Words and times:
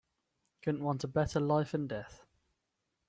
Couldn't 0.63 0.83
want 0.83 1.03
a 1.03 1.07
better 1.07 1.39
life 1.39 1.75
and 1.75 1.87
death. 1.87 2.23